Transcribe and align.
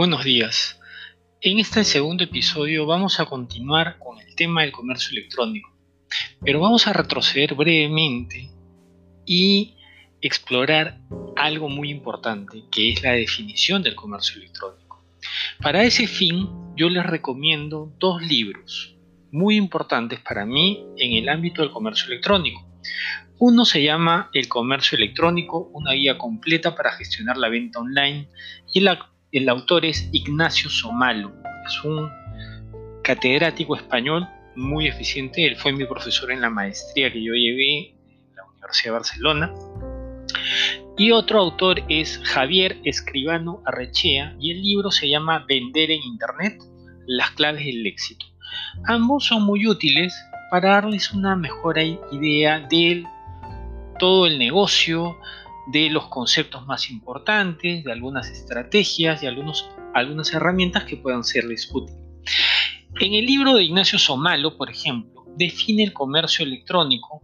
Buenos 0.00 0.24
días. 0.24 0.80
En 1.42 1.58
este 1.58 1.84
segundo 1.84 2.24
episodio 2.24 2.86
vamos 2.86 3.20
a 3.20 3.26
continuar 3.26 3.98
con 3.98 4.18
el 4.18 4.34
tema 4.34 4.62
del 4.62 4.72
comercio 4.72 5.10
electrónico, 5.10 5.76
pero 6.42 6.58
vamos 6.58 6.86
a 6.86 6.94
retroceder 6.94 7.54
brevemente 7.54 8.48
y 9.26 9.74
explorar 10.22 10.98
algo 11.36 11.68
muy 11.68 11.90
importante, 11.90 12.64
que 12.72 12.92
es 12.92 13.02
la 13.02 13.12
definición 13.12 13.82
del 13.82 13.94
comercio 13.94 14.40
electrónico. 14.40 15.04
Para 15.60 15.84
ese 15.84 16.06
fin, 16.06 16.48
yo 16.76 16.88
les 16.88 17.04
recomiendo 17.04 17.92
dos 17.98 18.22
libros 18.22 18.96
muy 19.30 19.56
importantes 19.56 20.18
para 20.20 20.46
mí 20.46 20.82
en 20.96 21.12
el 21.12 21.28
ámbito 21.28 21.60
del 21.60 21.72
comercio 21.72 22.06
electrónico. 22.06 22.66
Uno 23.38 23.66
se 23.66 23.82
llama 23.82 24.30
El 24.32 24.48
comercio 24.48 24.96
electrónico, 24.96 25.70
una 25.74 25.92
guía 25.92 26.16
completa 26.16 26.74
para 26.74 26.92
gestionar 26.92 27.36
la 27.36 27.50
venta 27.50 27.80
online 27.80 28.30
y 28.72 28.80
la 28.80 29.09
el 29.32 29.48
autor 29.48 29.84
es 29.84 30.08
Ignacio 30.12 30.68
Somalo, 30.68 31.32
es 31.66 31.84
un 31.84 32.10
catedrático 33.02 33.76
español 33.76 34.26
muy 34.56 34.88
eficiente, 34.88 35.46
él 35.46 35.56
fue 35.56 35.72
mi 35.72 35.84
profesor 35.84 36.32
en 36.32 36.40
la 36.40 36.50
maestría 36.50 37.12
que 37.12 37.22
yo 37.22 37.32
llevé 37.34 37.90
en 37.90 38.36
la 38.36 38.44
Universidad 38.44 38.86
de 38.86 38.90
Barcelona. 38.90 39.54
Y 40.98 41.12
otro 41.12 41.38
autor 41.38 41.82
es 41.88 42.18
Javier 42.24 42.78
Escribano 42.84 43.62
Arrechea 43.64 44.34
y 44.38 44.50
el 44.50 44.62
libro 44.62 44.90
se 44.90 45.08
llama 45.08 45.44
Vender 45.48 45.90
en 45.92 46.02
Internet, 46.02 46.62
las 47.06 47.30
claves 47.30 47.64
del 47.64 47.86
éxito. 47.86 48.26
Ambos 48.84 49.26
son 49.26 49.44
muy 49.44 49.66
útiles 49.66 50.14
para 50.50 50.70
darles 50.70 51.12
una 51.12 51.36
mejor 51.36 51.78
idea 51.78 52.60
de 52.68 53.04
todo 53.98 54.26
el 54.26 54.38
negocio, 54.38 55.16
de 55.70 55.90
los 55.90 56.08
conceptos 56.08 56.66
más 56.66 56.90
importantes, 56.90 57.84
de 57.84 57.92
algunas 57.92 58.28
estrategias 58.30 59.22
y 59.22 59.26
algunos, 59.26 59.68
algunas 59.94 60.32
herramientas 60.32 60.84
que 60.84 60.96
puedan 60.96 61.24
serles 61.24 61.70
útiles. 61.72 62.00
En 63.00 63.14
el 63.14 63.26
libro 63.26 63.54
de 63.54 63.64
Ignacio 63.64 63.98
Somalo, 63.98 64.56
por 64.56 64.70
ejemplo, 64.70 65.24
define 65.36 65.84
el 65.84 65.92
comercio 65.92 66.44
electrónico 66.44 67.22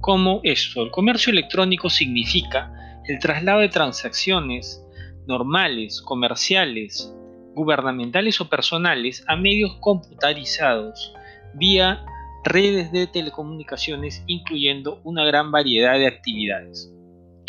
como 0.00 0.40
esto. 0.44 0.82
El 0.82 0.90
comercio 0.90 1.32
electrónico 1.32 1.88
significa 1.90 2.72
el 3.08 3.18
traslado 3.18 3.60
de 3.60 3.68
transacciones 3.68 4.84
normales, 5.26 6.00
comerciales, 6.02 7.12
gubernamentales 7.54 8.40
o 8.40 8.48
personales 8.48 9.24
a 9.26 9.36
medios 9.36 9.76
computarizados 9.80 11.14
vía 11.54 12.04
redes 12.44 12.92
de 12.92 13.06
telecomunicaciones 13.06 14.22
incluyendo 14.26 15.00
una 15.02 15.24
gran 15.24 15.50
variedad 15.50 15.94
de 15.94 16.06
actividades. 16.06 16.92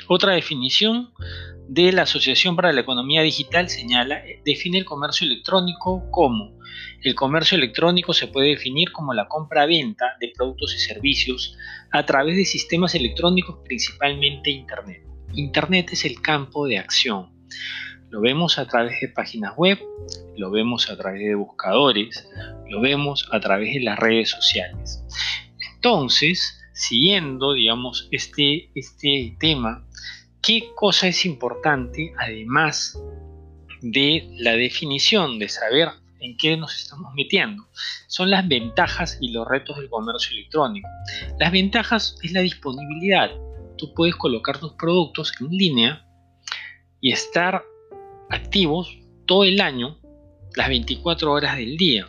Otra 0.08 0.34
definición 0.34 1.12
de 1.68 1.92
la 1.92 2.04
Asociación 2.04 2.56
para 2.56 2.72
la 2.72 2.82
Economía 2.82 3.22
Digital 3.22 3.70
señala, 3.70 4.22
define 4.46 4.78
el 4.78 4.86
comercio 4.86 5.28
electrónico 5.28 6.10
como 6.12 6.58
el 7.04 7.16
comercio 7.16 7.58
electrónico 7.58 8.14
se 8.14 8.28
puede 8.28 8.50
definir 8.50 8.92
como 8.92 9.14
la 9.14 9.28
compra-venta 9.28 10.18
de 10.20 10.34
productos 10.36 10.76
y 10.76 10.80
servicios 10.80 11.58
a 11.92 12.06
través 12.06 12.36
de 12.36 12.46
sistemas 12.46 12.96
electrónicos, 12.96 13.60
principalmente 13.64 14.50
Internet. 14.50 15.04
Internet 15.34 15.90
es 15.92 16.06
el 16.06 16.22
campo 16.22 16.66
de 16.66 16.80
acción. 16.80 17.32
Lo 18.10 18.22
vemos 18.22 18.58
a 18.58 18.68
través 18.68 19.00
de 19.02 19.10
páginas 19.10 19.54
web, 19.58 19.80
lo 20.38 20.50
vemos 20.50 20.90
a 20.90 20.98
través 20.98 21.22
de 21.22 21.36
buscadores, 21.36 22.28
lo 22.68 22.82
vemos 22.82 23.28
a 23.32 23.40
través 23.40 23.74
de 23.74 23.82
las 23.82 24.00
redes 24.00 24.30
sociales. 24.32 25.04
Entonces, 25.76 26.57
siguiendo, 26.78 27.54
digamos, 27.54 28.08
este, 28.12 28.70
este 28.76 29.36
tema, 29.40 29.86
¿qué 30.42 30.70
cosa 30.76 31.08
es 31.08 31.26
importante 31.26 32.14
además 32.20 33.02
de 33.82 34.30
la 34.38 34.52
definición, 34.52 35.40
de 35.40 35.50
saber 35.50 35.90
en 36.20 36.38
qué 36.38 36.56
nos 36.56 36.76
estamos 36.76 37.14
metiendo? 37.16 37.68
Son 38.08 38.30
las 38.30 38.48
ventajas 38.48 39.18
y 39.20 39.32
los 39.32 39.48
retos 39.48 39.78
del 39.78 39.90
comercio 39.90 40.38
electrónico. 40.38 40.88
Las 41.40 41.52
ventajas 41.52 42.16
es 42.22 42.32
la 42.32 42.42
disponibilidad. 42.42 43.32
Tú 43.78 43.94
puedes 43.96 44.16
colocar 44.16 44.60
tus 44.60 44.74
productos 44.74 45.34
en 45.40 45.50
línea 45.50 46.06
y 47.02 47.12
estar 47.12 47.64
activos 48.30 49.00
todo 49.26 49.44
el 49.44 49.60
año, 49.62 50.00
las 50.56 50.70
24 50.70 51.32
horas 51.32 51.58
del 51.58 51.76
día. 51.76 52.08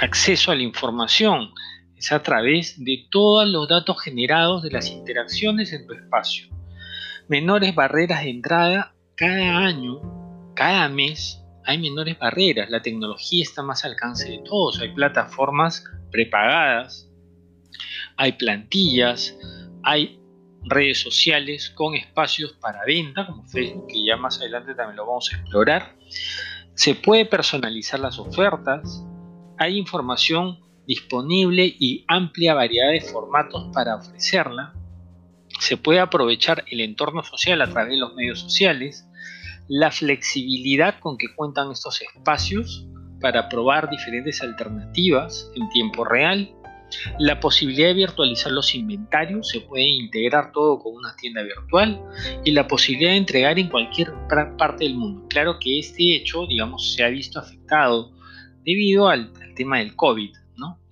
Acceso 0.00 0.50
a 0.50 0.56
la 0.56 0.62
información, 0.62 1.50
es 1.96 2.12
a 2.12 2.22
través 2.22 2.82
de 2.82 3.06
todos 3.10 3.48
los 3.48 3.68
datos 3.68 4.00
generados 4.02 4.62
de 4.62 4.70
las 4.70 4.90
interacciones 4.90 5.72
en 5.72 5.86
tu 5.86 5.94
espacio. 5.94 6.48
Menores 7.28 7.74
barreras 7.74 8.24
de 8.24 8.30
entrada 8.30 8.94
cada 9.16 9.58
año, 9.58 10.00
cada 10.54 10.88
mes, 10.88 11.42
hay 11.64 11.78
menores 11.78 12.18
barreras. 12.18 12.68
La 12.70 12.82
tecnología 12.82 13.42
está 13.42 13.62
más 13.62 13.84
al 13.84 13.92
alcance 13.92 14.30
de 14.30 14.38
todos. 14.38 14.80
Hay 14.80 14.92
plataformas 14.92 15.84
prepagadas, 16.10 17.08
hay 18.16 18.32
plantillas, 18.32 19.36
hay 19.82 20.20
redes 20.64 21.00
sociales 21.00 21.70
con 21.70 21.94
espacios 21.94 22.52
para 22.54 22.84
venta, 22.84 23.26
como 23.26 23.44
Facebook, 23.44 23.86
que 23.88 24.04
ya 24.04 24.16
más 24.16 24.38
adelante 24.38 24.74
también 24.74 24.96
lo 24.96 25.06
vamos 25.06 25.32
a 25.32 25.36
explorar. 25.36 25.96
Se 26.74 26.94
puede 26.94 27.26
personalizar 27.26 28.00
las 28.00 28.18
ofertas, 28.18 29.04
hay 29.58 29.78
información 29.78 30.58
disponible 30.86 31.64
y 31.78 32.04
amplia 32.08 32.54
variedad 32.54 32.90
de 32.90 33.00
formatos 33.00 33.68
para 33.72 33.96
ofrecerla. 33.96 34.74
Se 35.60 35.76
puede 35.76 36.00
aprovechar 36.00 36.64
el 36.70 36.80
entorno 36.80 37.22
social 37.22 37.62
a 37.62 37.70
través 37.70 37.92
de 37.92 37.98
los 37.98 38.14
medios 38.14 38.40
sociales, 38.40 39.06
la 39.68 39.90
flexibilidad 39.90 40.98
con 41.00 41.16
que 41.16 41.34
cuentan 41.34 41.70
estos 41.70 42.02
espacios 42.02 42.86
para 43.20 43.48
probar 43.48 43.88
diferentes 43.88 44.42
alternativas 44.42 45.50
en 45.54 45.68
tiempo 45.70 46.04
real, 46.04 46.54
la 47.18 47.40
posibilidad 47.40 47.88
de 47.88 47.94
virtualizar 47.94 48.52
los 48.52 48.74
inventarios, 48.74 49.48
se 49.48 49.60
puede 49.60 49.84
integrar 49.84 50.52
todo 50.52 50.78
con 50.78 50.94
una 50.94 51.14
tienda 51.16 51.42
virtual 51.42 52.00
y 52.44 52.52
la 52.52 52.66
posibilidad 52.66 53.12
de 53.12 53.16
entregar 53.16 53.58
en 53.58 53.68
cualquier 53.68 54.12
parte 54.58 54.84
del 54.84 54.94
mundo. 54.94 55.26
Claro 55.28 55.58
que 55.58 55.78
este 55.78 56.16
hecho, 56.16 56.46
digamos, 56.46 56.94
se 56.94 57.02
ha 57.04 57.08
visto 57.08 57.38
afectado 57.38 58.12
debido 58.64 59.08
al, 59.08 59.32
tema 59.54 59.78
del 59.78 59.96
COVID, 59.96 60.34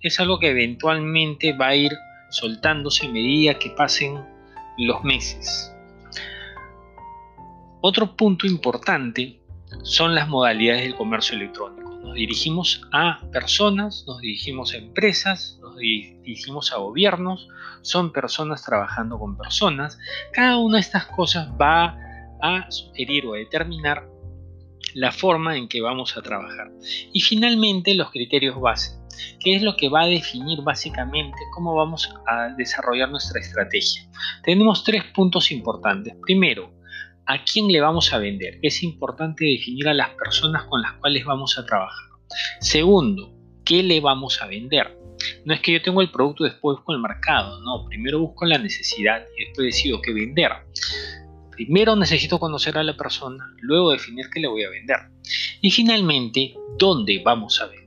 es 0.03 0.19
algo 0.19 0.37
que 0.37 0.49
eventualmente 0.49 1.53
va 1.53 1.67
a 1.67 1.75
ir 1.75 1.91
soltándose 2.29 3.07
a 3.07 3.09
medida 3.09 3.57
que 3.57 3.69
pasen 3.69 4.21
los 4.77 5.03
meses. 5.03 5.73
Otro 7.81 8.15
punto 8.15 8.45
importante 8.45 9.39
son 9.83 10.13
las 10.13 10.27
modalidades 10.27 10.83
del 10.83 10.95
comercio 10.95 11.35
electrónico. 11.35 11.89
Nos 12.03 12.15
dirigimos 12.15 12.81
a 12.91 13.21
personas, 13.31 14.03
nos 14.07 14.19
dirigimos 14.19 14.73
a 14.73 14.77
empresas, 14.77 15.57
nos 15.61 15.77
dirigimos 15.77 16.73
a 16.73 16.77
gobiernos, 16.77 17.47
son 17.81 18.11
personas 18.11 18.63
trabajando 18.63 19.17
con 19.17 19.37
personas. 19.37 19.97
Cada 20.33 20.57
una 20.57 20.77
de 20.77 20.81
estas 20.81 21.05
cosas 21.07 21.49
va 21.59 21.97
a 22.41 22.69
sugerir 22.69 23.25
o 23.25 23.35
a 23.35 23.37
determinar 23.37 24.05
la 24.93 25.11
forma 25.11 25.57
en 25.57 25.67
que 25.67 25.81
vamos 25.81 26.17
a 26.17 26.21
trabajar. 26.21 26.71
Y 27.11 27.21
finalmente 27.21 27.93
los 27.95 28.11
criterios 28.11 28.59
base 28.59 29.03
que 29.39 29.55
es 29.55 29.61
lo 29.61 29.75
que 29.75 29.89
va 29.89 30.03
a 30.03 30.07
definir 30.07 30.61
básicamente 30.61 31.37
cómo 31.53 31.75
vamos 31.75 32.09
a 32.27 32.49
desarrollar 32.57 33.09
nuestra 33.09 33.39
estrategia. 33.39 34.07
Tenemos 34.43 34.83
tres 34.83 35.03
puntos 35.13 35.51
importantes. 35.51 36.15
Primero, 36.21 36.71
¿a 37.25 37.43
quién 37.43 37.67
le 37.71 37.81
vamos 37.81 38.13
a 38.13 38.17
vender? 38.17 38.59
Es 38.61 38.83
importante 38.83 39.45
definir 39.45 39.87
a 39.87 39.93
las 39.93 40.09
personas 40.11 40.63
con 40.65 40.81
las 40.81 40.93
cuales 40.93 41.25
vamos 41.25 41.57
a 41.57 41.65
trabajar. 41.65 42.09
Segundo, 42.59 43.33
¿qué 43.65 43.83
le 43.83 43.99
vamos 43.99 44.41
a 44.41 44.47
vender? 44.47 44.97
No 45.45 45.53
es 45.53 45.61
que 45.61 45.73
yo 45.73 45.81
tengo 45.81 46.01
el 46.01 46.11
producto 46.11 46.43
después 46.43 46.77
busco 46.77 46.93
el 46.93 46.99
mercado, 46.99 47.61
no, 47.61 47.85
primero 47.85 48.19
busco 48.19 48.45
la 48.45 48.57
necesidad 48.57 49.23
y 49.37 49.45
después 49.45 49.67
decido 49.67 50.01
qué 50.01 50.13
vender. 50.13 50.51
Primero 51.55 51.95
necesito 51.95 52.39
conocer 52.39 52.77
a 52.77 52.83
la 52.83 52.95
persona, 52.95 53.53
luego 53.61 53.91
definir 53.91 54.25
qué 54.33 54.39
le 54.39 54.47
voy 54.47 54.63
a 54.63 54.69
vender. 54.69 54.97
Y 55.61 55.71
finalmente, 55.71 56.55
¿dónde 56.77 57.21
vamos 57.23 57.61
a 57.61 57.67
vender? 57.67 57.83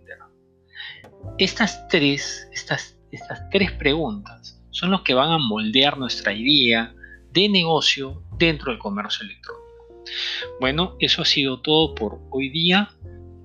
Estas 1.38 1.86
tres, 1.88 2.48
estas, 2.52 2.98
estas 3.10 3.50
tres 3.50 3.72
preguntas 3.72 4.62
son 4.70 4.90
los 4.90 5.02
que 5.02 5.14
van 5.14 5.30
a 5.30 5.38
moldear 5.38 5.98
nuestra 5.98 6.32
idea 6.32 6.94
de 7.32 7.48
negocio 7.48 8.22
dentro 8.38 8.70
del 8.70 8.78
comercio 8.78 9.24
electrónico. 9.24 9.66
Bueno, 10.60 10.96
eso 11.00 11.22
ha 11.22 11.24
sido 11.24 11.60
todo 11.60 11.94
por 11.94 12.20
hoy 12.30 12.50
día. 12.50 12.88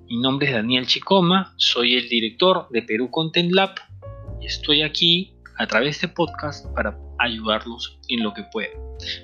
Mi 0.07 0.17
nombre 0.19 0.47
es 0.47 0.53
Daniel 0.53 0.88
Chicoma, 0.88 1.53
soy 1.57 1.95
el 1.95 2.07
director 2.07 2.67
de 2.69 2.81
Perú 2.81 3.09
Content 3.09 3.51
Lab 3.51 3.75
y 4.39 4.45
estoy 4.45 4.81
aquí 4.81 5.33
a 5.57 5.67
través 5.67 6.01
de 6.01 6.07
podcast 6.07 6.65
para 6.75 6.97
ayudarlos 7.21 8.00
en 8.07 8.23
lo 8.23 8.33
que 8.33 8.44
pueda. 8.44 8.71